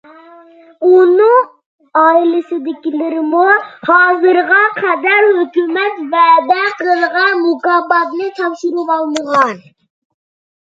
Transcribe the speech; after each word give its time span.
ئۇنىڭ 0.85 1.33
ئائىلىسىدىكىلىرىمۇ 2.03 3.43
ھازىرغا 3.89 4.61
قەدەر 4.79 5.29
ھۆكۈمەت 5.41 6.01
ۋەدە 6.17 6.57
قىلغان 6.81 7.37
مۇكاپاتنى 7.45 8.31
تاپشۇرۇۋالمىغان. 8.43 9.63